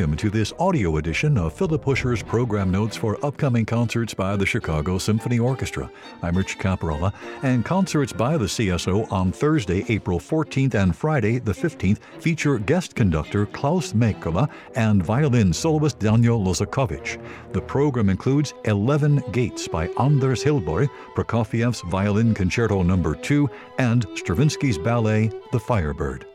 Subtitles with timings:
[0.00, 4.46] Welcome to this audio edition of Philip Huscher's program notes for upcoming concerts by the
[4.46, 5.90] Chicago Symphony Orchestra.
[6.22, 11.52] I'm Rich Capparela, and concerts by the CSO on Thursday, April 14th and Friday, the
[11.52, 17.22] 15th, feature guest conductor Klaus Mäkelä and violin soloist Daniel Lozakovich.
[17.52, 23.12] The program includes 11 Gates by Anders Hillborg, Prokofiev's Violin Concerto No.
[23.12, 26.29] 2, and Stravinsky's ballet The Firebird.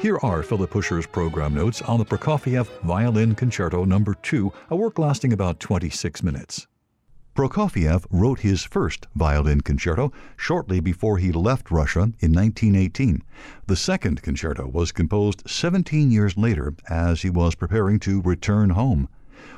[0.00, 3.98] Here are Philip Huscher's program notes on the Prokofiev Violin Concerto No.
[3.98, 6.68] 2, a work lasting about 26 minutes.
[7.34, 13.24] Prokofiev wrote his first violin concerto shortly before he left Russia in 1918.
[13.66, 19.08] The second concerto was composed 17 years later as he was preparing to return home.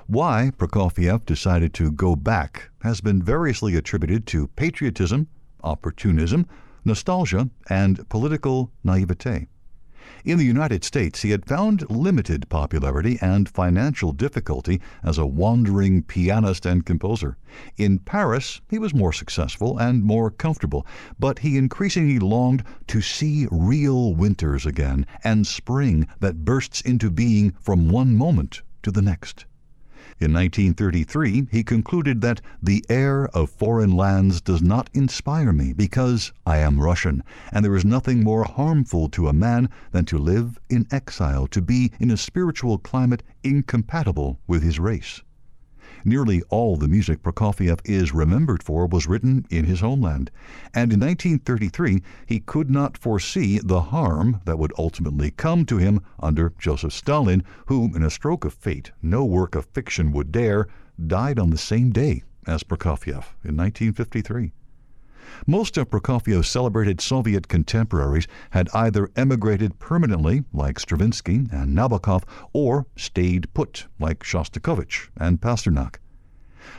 [0.06, 5.28] Why Prokofiev decided to go back has been variously attributed to patriotism,
[5.62, 6.46] opportunism,
[6.87, 9.46] nostalgia, and political naivete.
[10.24, 16.02] In the United States, he had found limited popularity and financial difficulty as a wandering
[16.02, 17.37] pianist and composer.
[17.76, 20.87] In Paris, he was more successful and more comfortable,
[21.18, 27.52] but he increasingly longed to see real winters again and spring that bursts into being
[27.60, 29.45] from one moment to the next.
[30.23, 36.30] In 1933 he concluded that the air of foreign lands does not inspire me because
[36.45, 40.59] I am Russian, and there is nothing more harmful to a man than to live
[40.68, 45.23] in exile, to be in a spiritual climate incompatible with his race.
[46.04, 50.30] Nearly all the music Prokofiev is remembered for was written in his homeland,
[50.73, 56.01] and in 1933 he could not foresee the harm that would ultimately come to him
[56.18, 60.66] under Joseph Stalin, who, in a stroke of fate no work of fiction would dare,
[61.06, 64.53] died on the same day as Prokofiev in 1953.
[65.47, 72.87] Most of Prokofiev's celebrated Soviet contemporaries had either emigrated permanently, like Stravinsky and Nabokov, or
[72.97, 76.00] stayed put, like Shostakovich and Pasternak.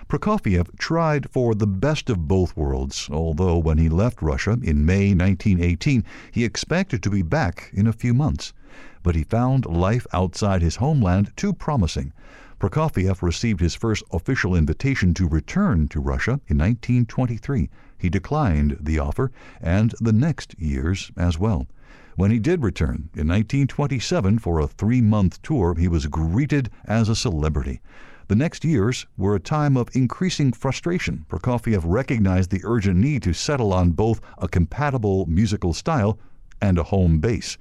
[0.07, 5.13] Prokofiev tried for the best of both worlds, although when he left Russia in May
[5.13, 8.53] 1918 he expected to be back in a few months.
[9.01, 12.13] But he found life outside his homeland too promising.
[12.59, 17.69] Prokofiev received his first official invitation to return to Russia in 1923.
[18.01, 19.31] He declined the offer,
[19.61, 21.67] and the next years as well.
[22.15, 27.09] When he did return in 1927 for a three month tour, he was greeted as
[27.09, 27.79] a celebrity.
[28.27, 31.25] The next years were a time of increasing frustration.
[31.29, 36.17] Prokofiev recognized the urgent need to settle on both a compatible musical style
[36.59, 37.55] and a home base.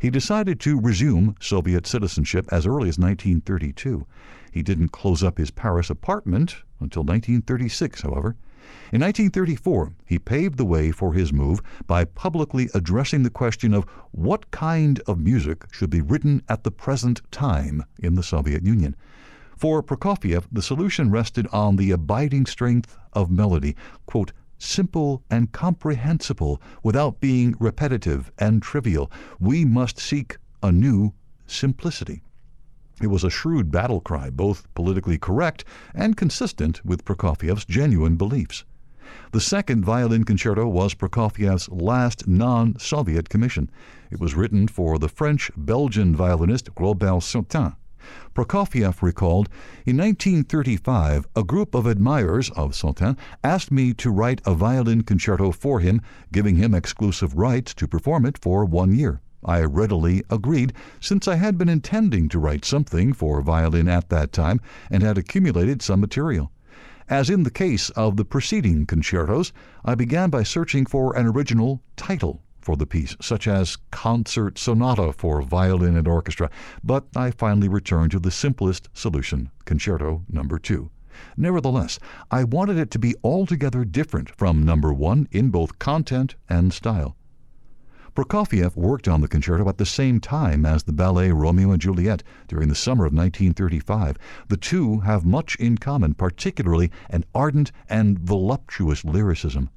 [0.00, 4.06] He decided to resume Soviet citizenship as early as 1932.
[4.50, 8.34] He didn't close up his Paris apartment until 1936, however.
[8.92, 13.84] In 1934 he paved the way for his move by publicly addressing the question of
[14.12, 18.94] what kind of music should be written at the present time in the Soviet Union.
[19.56, 23.76] For Prokofiev, the solution rested on the abiding strength of melody,
[24.06, 29.10] quote, simple and comprehensible without being repetitive and trivial.
[29.38, 31.12] We must seek a new
[31.46, 32.22] simplicity.
[33.02, 38.64] It was a shrewd battle cry, both politically correct and consistent with Prokofiev's genuine beliefs.
[39.32, 43.68] The second violin concerto was Prokofiev's last non Soviet commission.
[44.10, 47.74] It was written for the French Belgian violinist Robert Soetens.
[48.34, 49.48] Prokofiev recalled,
[49.86, 55.50] In 1935, a group of admirers of Soetens asked me to write a violin concerto
[55.50, 56.00] for him,
[56.30, 59.20] giving him exclusive rights to perform it for one year.
[59.44, 64.32] I readily agreed, since I had been intending to write something for violin at that
[64.32, 64.60] time
[64.90, 66.50] and had accumulated some material.
[67.08, 69.52] As in the case of the preceding concertos,
[69.84, 75.12] I began by searching for an original title for the piece, such as Concert Sonata
[75.12, 76.48] for Violin and Orchestra,
[76.82, 80.90] but I finally returned to the simplest solution, Concerto Number 2.
[81.36, 81.98] Nevertheless,
[82.30, 87.16] I wanted it to be altogether different from Number 1 in both content and style.
[88.14, 92.22] Prokofiev worked on the concerto at the same time as the ballet Romeo and Juliet
[92.46, 94.16] during the summer of 1935.
[94.46, 99.68] The two have much in common, particularly an ardent and voluptuous lyricism.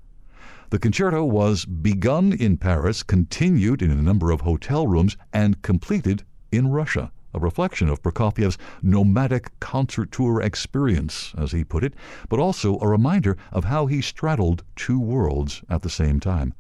[0.70, 6.24] The concerto was begun in Paris, continued in a number of hotel rooms, and completed
[6.52, 11.96] in Russia, a reflection of Prokofiev's nomadic concert tour experience, as he put it,
[12.30, 16.54] but also a reminder of how he straddled two worlds at the same time.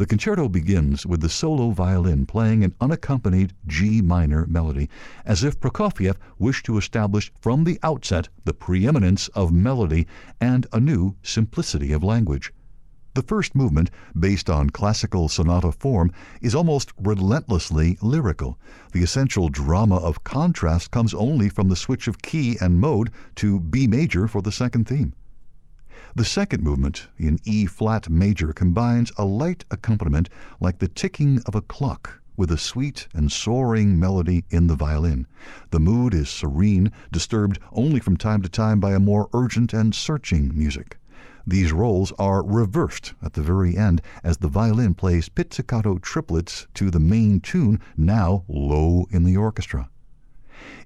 [0.00, 4.88] The concerto begins with the solo violin playing an unaccompanied G minor melody,
[5.26, 10.06] as if Prokofiev wished to establish from the outset the preeminence of melody
[10.40, 12.50] and a new simplicity of language.
[13.12, 18.58] The first movement, based on classical sonata form, is almost relentlessly lyrical.
[18.92, 23.60] The essential drama of contrast comes only from the switch of key and mode to
[23.60, 25.12] B major for the second theme.
[26.16, 30.28] The second movement, in E flat major, combines a light accompaniment
[30.58, 35.28] like the ticking of a clock with a sweet and soaring melody in the violin.
[35.70, 39.94] The mood is serene, disturbed only from time to time by a more urgent and
[39.94, 40.98] searching music.
[41.46, 46.90] These roles are reversed at the very end as the violin plays pizzicato triplets to
[46.90, 49.88] the main tune, now low in the orchestra.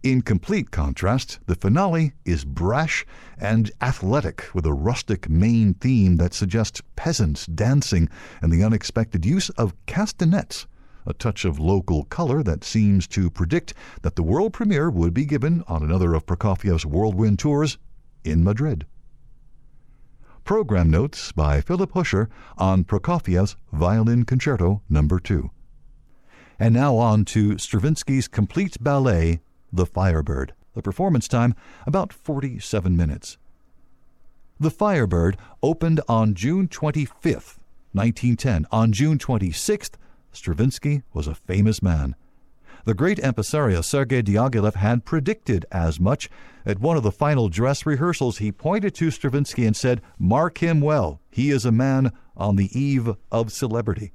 [0.02, 3.06] In complete contrast, the finale is brash
[3.38, 8.08] and athletic with a rustic main theme that suggests peasants dancing
[8.42, 10.66] and the unexpected use of castanets,
[11.06, 15.24] a touch of local color that seems to predict that the world premiere would be
[15.24, 17.78] given on another of Prokofiev's whirlwind tours
[18.24, 18.86] in Madrid.
[20.44, 22.28] Program notes by Philip Huscher
[22.58, 25.08] on Prokofiev's Violin Concerto No.
[25.08, 25.50] 2.
[26.58, 29.40] And now on to Stravinsky's complete ballet,
[29.74, 30.54] The Firebird.
[30.74, 33.38] The performance time about 47 minutes.
[34.60, 37.58] The Firebird opened on June 25th,
[37.92, 38.66] 1910.
[38.70, 39.94] On June 26th,
[40.30, 42.14] Stravinsky was a famous man.
[42.84, 46.30] The great impresario Sergei Diaghilev had predicted as much.
[46.64, 50.80] At one of the final dress rehearsals, he pointed to Stravinsky and said, Mark him
[50.80, 51.20] well.
[51.30, 54.12] He is a man on the eve of celebrity.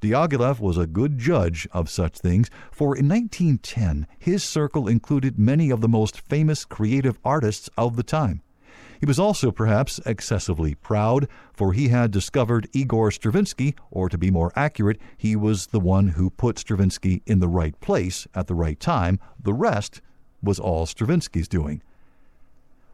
[0.00, 5.68] Diaghilev was a good judge of such things, for in 1910 his circle included many
[5.68, 8.40] of the most famous creative artists of the time.
[8.98, 14.30] He was also perhaps excessively proud, for he had discovered Igor Stravinsky, or to be
[14.30, 18.54] more accurate, he was the one who put Stravinsky in the right place at the
[18.54, 19.18] right time.
[19.42, 20.00] The rest
[20.42, 21.82] was all Stravinsky's doing.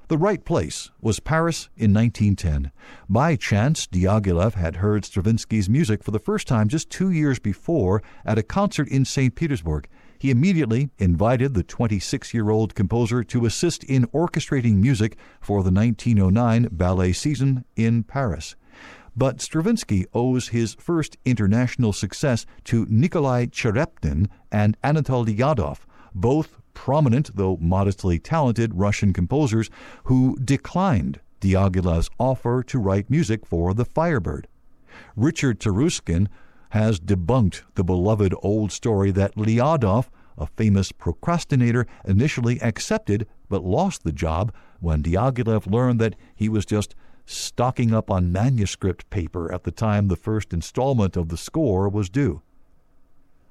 [0.09, 2.71] The right place was Paris in 1910.
[3.09, 8.05] By chance, Diaghilev had heard Stravinsky's music for the first time just two years before
[8.25, 9.35] at a concert in St.
[9.35, 9.89] Petersburg.
[10.17, 15.73] He immediately invited the 26 year old composer to assist in orchestrating music for the
[15.73, 18.55] 1909 ballet season in Paris.
[19.17, 25.79] But Stravinsky owes his first international success to Nikolai Cherepnin and Anatoly Lyadov,
[26.15, 29.71] both prominent, though modestly talented, Russian composers
[30.05, 34.47] who declined Diaghilev's offer to write music for The Firebird.
[35.17, 36.29] Richard Taruskin
[36.71, 44.05] has debunked the beloved old story that Lyadov, a famous procrastinator, initially accepted but lost
[44.05, 46.95] the job when Diaghilev learned that he was just
[47.25, 52.11] stocking up on manuscript paper at the time the first installment of the score was
[52.11, 52.43] due.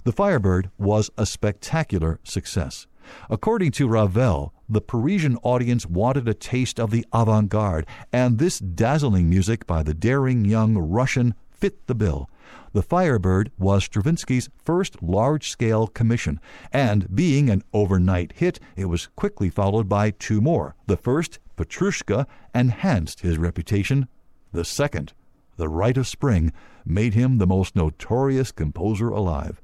[0.06, 2.86] The Firebird was a spectacular success.
[3.28, 8.60] According to Ravel, the Parisian audience wanted a taste of the avant garde, and this
[8.60, 12.30] dazzling music by the daring young Russian fit the bill.
[12.74, 16.40] The Firebird was Stravinsky's first large scale commission,
[16.72, 20.76] and being an overnight hit, it was quickly followed by two more.
[20.86, 24.08] The first, Petrushka, enhanced his reputation.
[24.52, 25.14] The second,
[25.58, 26.54] The Rite of Spring,
[26.86, 29.64] made him the most notorious composer alive.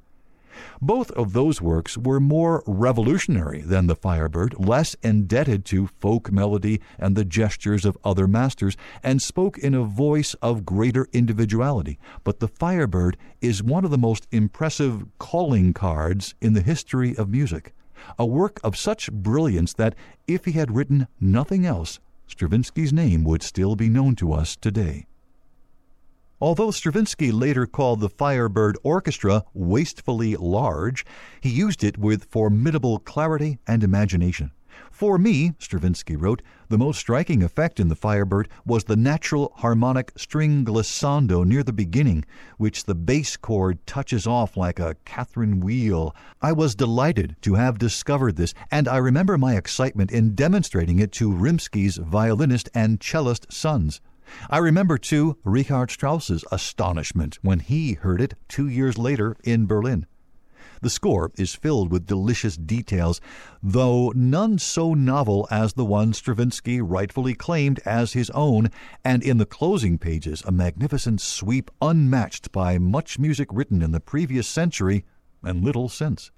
[0.81, 6.81] Both of those works were more revolutionary than The Firebird, less indebted to folk melody
[6.99, 11.99] and the gestures of other masters, and spoke in a voice of greater individuality.
[12.23, 17.29] But The Firebird is one of the most impressive calling cards in the history of
[17.29, 17.73] music.
[18.17, 19.95] A work of such brilliance that,
[20.27, 25.05] if he had written nothing else, Stravinsky's name would still be known to us today.
[26.41, 31.05] Although Stravinsky later called the Firebird Orchestra wastefully large,
[31.39, 34.49] he used it with formidable clarity and imagination.
[34.89, 40.13] For me, Stravinsky wrote, the most striking effect in the Firebird was the natural harmonic
[40.17, 42.25] string glissando near the beginning,
[42.57, 46.15] which the bass chord touches off like a Catherine wheel.
[46.41, 51.11] I was delighted to have discovered this, and I remember my excitement in demonstrating it
[51.13, 54.01] to Rimsky's violinist and cellist sons.
[54.49, 60.05] I remember, too, Richard Strauss's astonishment when he heard it two years later in Berlin.
[60.81, 63.21] The score is filled with delicious details,
[63.61, 68.71] though none so novel as the one Stravinsky rightfully claimed as his own,
[69.05, 73.99] and in the closing pages a magnificent sweep unmatched by much music written in the
[73.99, 75.05] previous century
[75.43, 76.31] and little since.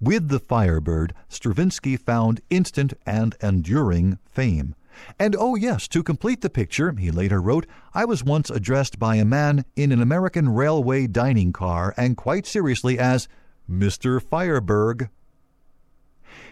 [0.00, 4.74] With the Firebird, Stravinsky found instant and enduring fame.
[5.18, 9.16] And oh, yes, to complete the picture, he later wrote, I was once addressed by
[9.16, 13.28] a man in an American railway dining car, and quite seriously as
[13.70, 14.22] Mr.
[14.22, 15.08] Firebird.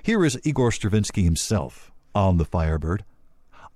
[0.02, 3.04] Here is Igor Stravinsky himself on the Firebird.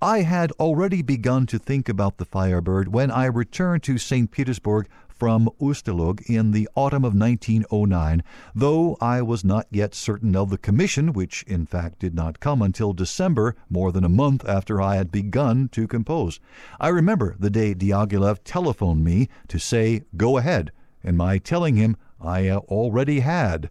[0.01, 4.29] I had already begun to think about the Firebird when I returned to St.
[4.29, 10.49] Petersburg from Ust-Luga in the autumn of 1909, though I was not yet certain of
[10.49, 14.81] the commission, which in fact did not come until December, more than a month after
[14.81, 16.39] I had begun to compose.
[16.79, 20.71] I remember the day Diaghilev telephoned me to say, Go ahead,
[21.03, 23.69] and my telling him I already had.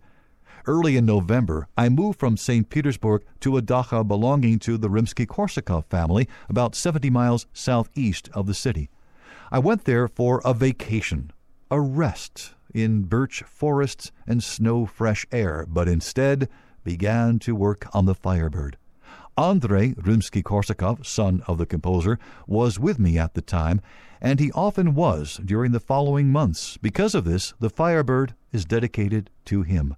[0.69, 2.69] Early in November, I moved from St.
[2.69, 8.55] Petersburg to a dacha belonging to the Rimsky-Korsakov family, about 70 miles southeast of the
[8.55, 8.91] city.
[9.53, 11.31] I went there for a vacation,
[11.71, 16.49] a rest in birch forests and snow fresh air, but instead
[16.85, 18.77] began to work on the Firebird.
[19.37, 23.81] Andrei Rimsky Korsakov, son of the composer, was with me at the time,
[24.21, 26.79] and he often was during the following months.
[26.79, 29.97] Because of this, the Firebird is dedicated to him.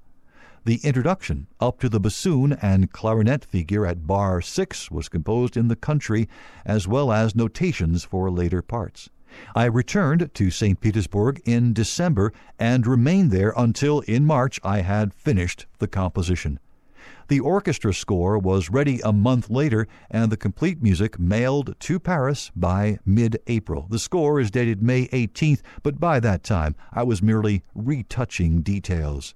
[0.65, 5.69] The introduction up to the bassoon and clarinet figure at bar 6 was composed in
[5.69, 6.29] the country,
[6.65, 9.09] as well as notations for later parts.
[9.55, 10.81] I returned to St.
[10.81, 16.61] Petersburg in December and remained there until in March I had finished the composition.
[17.29, 22.51] The orchestra score was ready a month later, and the complete music mailed to Paris
[22.57, 23.87] by mid April.
[23.91, 29.35] The score is dated May 18th, but by that time I was merely retouching details.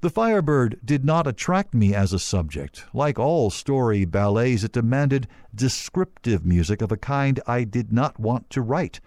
[0.00, 2.84] The Firebird did not attract me as a subject.
[2.92, 8.50] Like all story ballets, it demanded descriptive music of a kind I did not want
[8.50, 9.00] to write.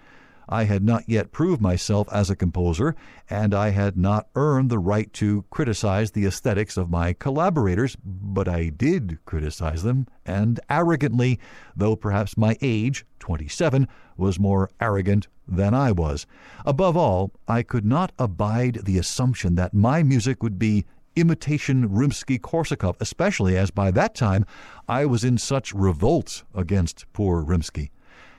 [0.49, 2.95] I had not yet proved myself as a composer,
[3.29, 8.47] and I had not earned the right to criticize the aesthetics of my collaborators, but
[8.47, 11.39] I did criticize them, and arrogantly,
[11.75, 16.25] though perhaps my age, 27, was more arrogant than I was.
[16.65, 20.85] Above all, I could not abide the assumption that my music would be
[21.17, 24.45] imitation Rimsky Korsakov, especially as by that time
[24.87, 27.89] I was in such revolt against poor Rimsky.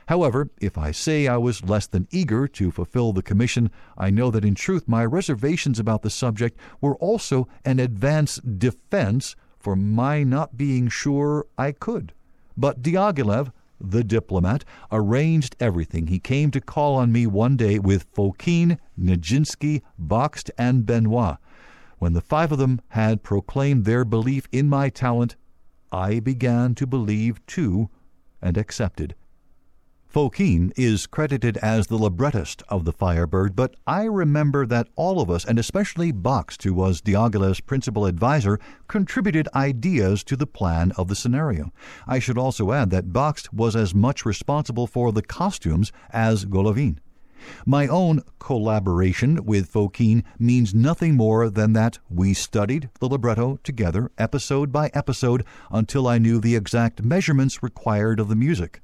[0.09, 4.31] However, if I say I was less than eager to fulfill the commission, I know
[4.31, 10.23] that in truth my reservations about the subject were also an advance defense for my
[10.23, 12.11] not being sure I could.
[12.57, 16.07] But Diaghilev, the diplomat, arranged everything.
[16.07, 21.37] He came to call on me one day with Fokine, Nijinsky, Bakst, and Benois.
[21.99, 25.35] When the five of them had proclaimed their belief in my talent,
[25.91, 27.91] I began to believe too,
[28.41, 29.13] and accepted.
[30.11, 35.29] Fokine is credited as the librettist of The Firebird, but I remember that all of
[35.29, 41.09] us, and especially Bakst, who was Diaghilev's principal advisor, contributed ideas to the plan of
[41.09, 41.71] the scenario.
[42.07, 46.97] I should also add that Bakst was as much responsible for the costumes as Golovin.
[47.67, 54.09] My own collaboration with Fokine means nothing more than that we studied the libretto together,
[54.17, 58.81] episode by episode, until I knew the exact measurements required of the music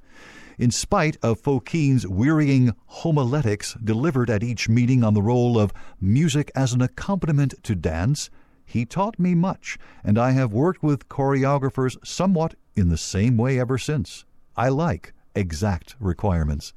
[0.57, 6.51] in spite of Fokine's wearying homiletics delivered at each meeting on the role of music
[6.55, 8.29] as an accompaniment to dance,
[8.65, 13.59] he taught me much, and I have worked with choreographers somewhat in the same way
[13.59, 14.25] ever since.
[14.57, 16.73] I like exact requirements.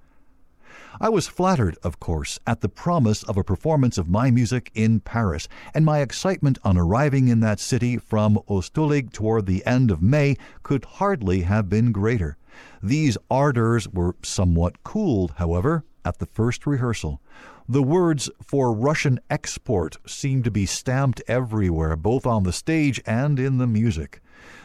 [1.01, 5.01] I was flattered, of course, at the promise of a performance of my music in
[5.01, 10.03] Paris, and my excitement on arriving in that city from Ust-Luga toward the end of
[10.03, 12.37] May could hardly have been greater.
[12.83, 17.21] These ardors were somewhat cooled, however, at the first rehearsal.
[17.69, 23.39] The words for Russian export seemed to be stamped everywhere, both on the stage and
[23.39, 24.23] in the music.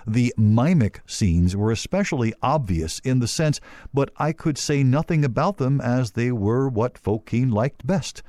[0.08, 3.60] The mimic scenes were especially obvious in the sense,
[3.94, 8.24] but I could say nothing about them as they were what Fokine liked best.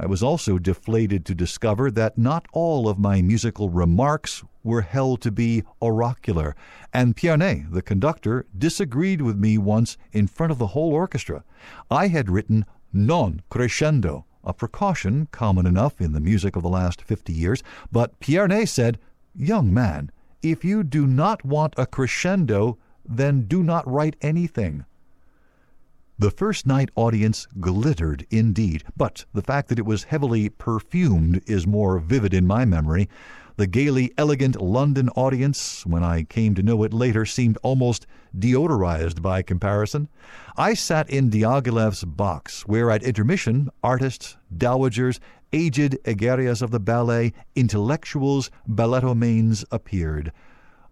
[0.00, 5.20] I was also deflated to discover that not all of my musical remarks were held
[5.22, 6.54] to be oracular,
[6.92, 11.42] and Pierné, the conductor, disagreed with me once in front of the whole orchestra.
[11.90, 17.02] I had written non crescendo, a precaution common enough in the music of the last
[17.02, 19.00] fifty years, but Pierné said,
[19.34, 20.12] Young man,
[20.42, 24.84] if you do not want a crescendo, then do not write anything.
[26.20, 31.64] The first night audience glittered indeed, but the fact that it was heavily perfumed is
[31.64, 33.08] more vivid in my memory.
[33.56, 38.04] The gaily elegant London audience, when I came to know it later, seemed almost
[38.36, 40.08] deodorized by comparison.
[40.56, 45.20] I sat in Diaghilev's box, where at intermission artists, dowagers,
[45.52, 50.32] aged egerias of the ballet, intellectuals, ballettomanes appeared.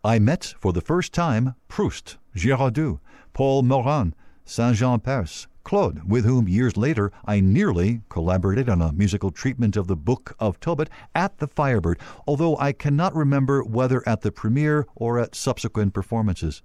[0.04, 3.00] I met for the first time Proust, Giraudoux,
[3.32, 4.14] Paul Morand,
[4.48, 9.76] Saint Jean Perse, Claudel, with whom years later I nearly collaborated on a musical treatment
[9.76, 11.98] of the Book of Tobit at the Firebird,
[12.28, 16.62] although I cannot remember whether at the premiere or at subsequent performances.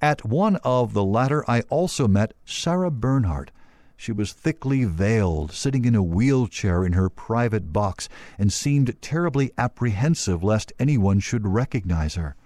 [0.00, 3.50] At one of the latter, I also met Sarah Bernhardt.
[3.96, 9.50] She was thickly veiled, sitting in a wheelchair in her private box, and seemed terribly
[9.58, 12.36] apprehensive lest anyone should recognize her.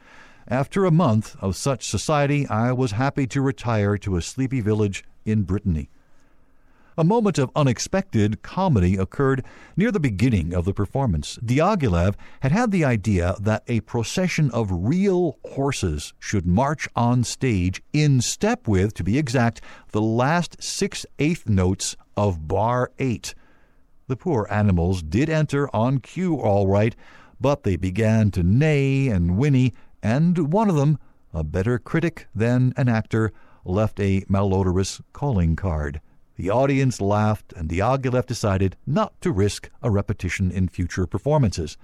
[0.48, 5.02] After a month of such society, I was happy to retire to a sleepy village
[5.24, 5.88] in Brittany.
[6.98, 9.42] A moment of unexpected comedy occurred
[9.74, 11.38] near the beginning of the performance.
[11.44, 17.82] Diaghilev had had the idea that a procession of real horses should march on stage
[17.94, 23.34] in step with, to be exact, the last six eighth notes of bar eight.
[24.06, 26.94] The poor animals did enter on cue all right,
[27.40, 29.72] but they began to neigh and whinny,
[30.04, 30.98] and one of them,
[31.32, 33.32] a better critic than an actor,
[33.64, 36.00] left a malodorous calling card.
[36.36, 41.78] The audience laughed, and Diaghilev decided not to risk a repetition in future performances.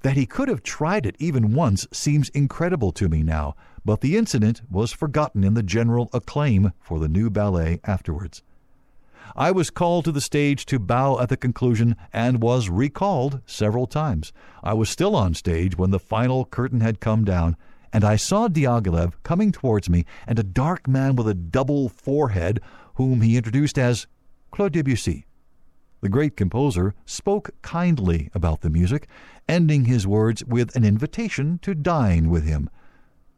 [0.00, 4.16] That he could have tried it even once seems incredible to me now, but the
[4.16, 8.42] incident was forgotten in the general acclaim for the new ballet afterwards.
[9.36, 13.86] I was called to the stage to bow at the conclusion and was recalled several
[13.86, 14.32] times.
[14.62, 17.56] I was still on stage when the final curtain had come down,
[17.92, 22.60] and I saw Diaghilev coming towards me and a dark man with a double forehead
[22.94, 24.06] whom he introduced as
[24.50, 25.26] Claude Debussy.
[26.00, 29.06] The great composer spoke kindly about the music,
[29.48, 32.70] ending his words with an invitation to dine with him.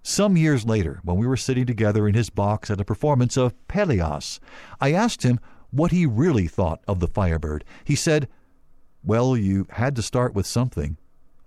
[0.04, 3.54] Some years later, when we were sitting together in his box at a performance of
[3.68, 4.40] Pelléas,
[4.80, 5.38] I asked him
[5.72, 7.64] what he really thought of the Firebird.
[7.82, 8.28] He said,
[9.02, 10.98] Well, you had to start with something.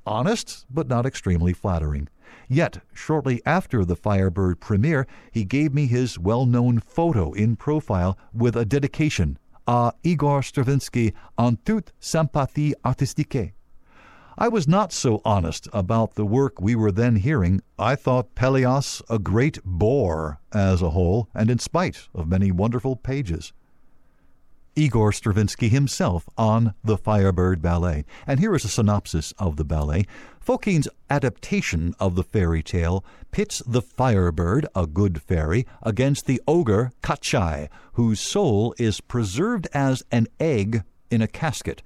[0.06, 2.10] Honest, but not extremely flattering.
[2.50, 8.18] Yet, shortly after the Firebird premiere, he gave me his well known photo in profile
[8.34, 13.54] with a dedication à Igor Stravinsky en toute sympathie artistique.
[14.38, 17.62] I was not so honest about the work we were then hearing.
[17.80, 22.98] I thought Pelléas a great bore as a whole, and in spite of many wonderful
[22.98, 23.54] pages.
[24.76, 28.06] Igor Stravinsky himself on the Firebird Ballet.
[28.28, 30.06] And here is a synopsis of the ballet.
[30.46, 36.92] Fokines' adaptation of the fairy tale pits the Firebird, a good fairy, against the ogre
[37.02, 41.82] Kashchei, whose soul is preserved as an egg in a casket.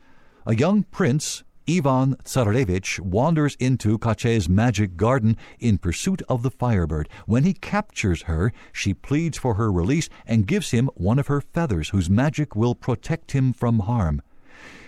[0.45, 7.08] A young prince Ivan Tsarevich wanders into Kashchei's magic garden in pursuit of the Firebird.
[7.27, 11.41] When he captures her, she pleads for her release and gives him one of her
[11.41, 14.23] feathers, whose magic will protect him from harm.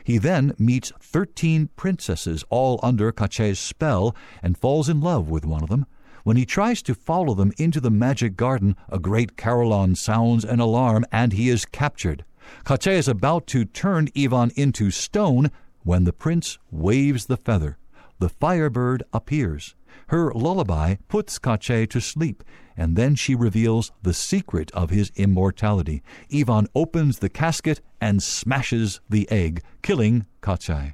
[0.03, 5.61] He then meets thirteen princesses, all under Kashchei's spell, and falls in love with one
[5.61, 5.85] of them.
[6.23, 10.59] When he tries to follow them into the magic garden, a great carillon sounds an
[10.59, 12.25] alarm, and he is captured.
[12.65, 15.51] Kashchei is about to turn Ivan into stone
[15.83, 17.77] when the prince waves the feather,
[18.19, 19.75] the firebird appears.
[20.07, 22.43] Her lullaby puts Kashchei to sleep,
[22.77, 26.03] and then she reveals the secret of his immortality.
[26.33, 30.93] Ivan opens the casket and smashes the egg, killing Kashchei.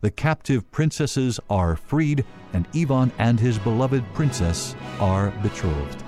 [0.00, 6.02] The captive princesses are freed, and Ivan and his beloved princess are betrothed.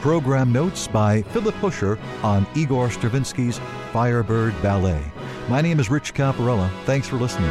[0.00, 3.60] Program notes by Philip Huscher on Igor Stravinsky's
[3.92, 5.02] Firebird Ballet.
[5.50, 6.70] My name is Rich Capparela.
[6.84, 7.50] Thanks for listening.